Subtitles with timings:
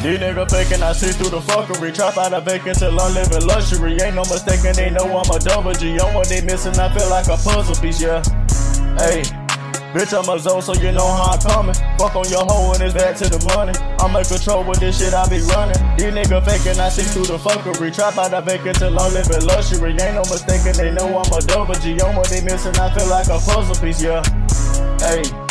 [0.00, 1.94] These niggas faking, I see through the fuckery.
[1.94, 4.00] Trap out of vacant till I'm living luxury.
[4.00, 6.00] Ain't no mistaking, they know I'm a double G.
[6.00, 8.24] On what they missing, I feel like a puzzle piece, yeah.
[8.96, 9.20] Hey.
[9.92, 11.74] Bitch, I'm a zone, so you know how I'm coming.
[11.98, 13.76] Fuck on your hoe and it's back to the money.
[14.00, 15.76] I'm in control with this shit, I be running.
[16.00, 17.92] These niggas faking, I see through the fuckery.
[17.92, 19.90] Trap out of vacant till I'm living luxury.
[20.00, 22.00] Ain't no mistaking, they know I'm a double G.
[22.00, 24.24] On what they missing, I feel like a puzzle piece, yeah.
[25.04, 25.49] Hey.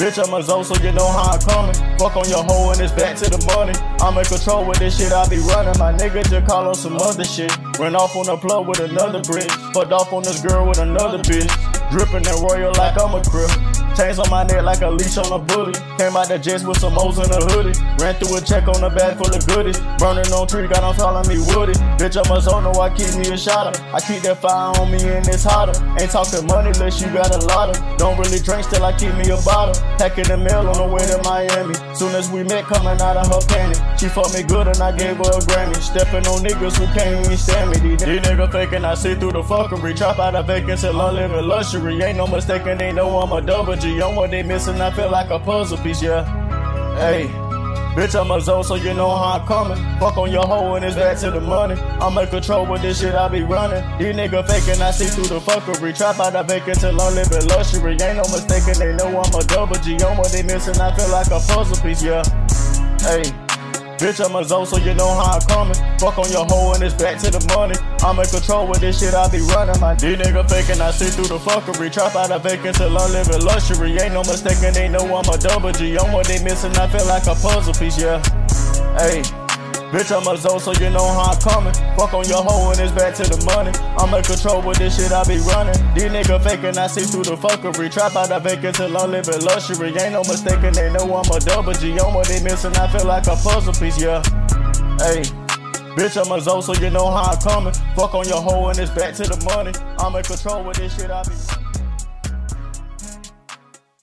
[0.00, 1.74] Bitch, I'm a zone, so you know how I'm coming.
[1.98, 3.76] Fuck on your hoe and it's back to the money.
[4.00, 5.76] I'm in control with this shit, I be running.
[5.78, 7.52] My nigga just call on some other shit.
[7.78, 9.50] Ran off on the plug with another brick.
[9.76, 11.52] Fucked off on this girl with another bitch.
[11.90, 13.52] Dripping and royal like I'm a crib.
[14.00, 15.74] Chains on my neck like a leash on a bully.
[16.00, 17.76] Came out the jets with some O's in a hoodie.
[18.00, 19.76] Ran through a check on the bag full of goodies.
[20.00, 21.76] Burning on tree, got on calling me Woody.
[22.00, 23.76] Bitch, I'm a zone, I keep me a shotter.
[23.92, 25.76] I keep that fire on me and it's hotter.
[26.00, 27.76] Ain't talking money unless you got a lot of.
[28.00, 29.76] Don't really drink, still I keep me a bottle.
[30.00, 31.76] Packing the mail on the way to Miami.
[31.92, 33.76] Soon as we met, coming out of her panty.
[34.00, 35.76] She fucked me good and I gave her a Grammy.
[35.76, 37.76] Stepping on niggas who can't even stand me.
[37.84, 39.92] These, these niggas faking, I see through the fuckery.
[39.92, 42.00] Trap out of vacancy, I'm living luxury.
[42.00, 43.89] Ain't no mistaking, they know I'm a double G.
[43.98, 46.24] On what they missing, I feel like a puzzle piece, yeah.
[46.96, 47.26] Hey.
[47.94, 49.76] Bitch, I'm a zone, so you know how I'm coming.
[49.98, 51.74] Fuck on your hoe and it's back to the money.
[52.00, 53.82] I'm in control with this shit, I be running.
[53.98, 55.96] These niggas faking, I see through the fuckery.
[55.96, 57.92] Trap out of vacant till I'm living luxury.
[57.92, 59.96] Ain't no mistaking, they know I'm a double G.
[60.04, 62.22] On what they missing, I feel like a puzzle piece, yeah.
[63.00, 63.49] Hey.
[64.00, 65.74] Bitch, I'm a zone, so you know how I'm coming.
[65.98, 67.76] Fuck on your hoe and it's back to the money.
[68.00, 69.78] I'm in control with this shit, I be running.
[69.78, 71.92] My D nigga faking, I see through the fuckery.
[71.92, 73.98] Trap out of vacant till I'm living luxury.
[73.98, 75.98] Ain't no mistaking, they know I'm a double G.
[75.98, 78.22] On what they missing, I feel like a puzzle piece, yeah.
[78.96, 79.39] Hey.
[79.90, 81.74] Bitch, I'm a zone, so you know how I'm coming.
[81.98, 83.72] Fuck on your hoe and it's back to the money.
[83.98, 85.74] I'm in control with this shit, I be running.
[85.98, 87.90] These niggas faking, I see through the fuckery.
[87.90, 89.88] Trap out of vacant till I'm living luxury.
[89.98, 91.98] Ain't no mistaking, they know I'm a double G.
[91.98, 94.22] On what they missing, I feel like a puzzle piece, yeah.
[95.02, 95.26] Hey.
[95.98, 97.74] Bitch, I'm a zone, so you know how I'm coming.
[97.96, 99.72] Fuck on your hoe and it's back to the money.
[99.98, 101.69] I'm in control with this shit, I be.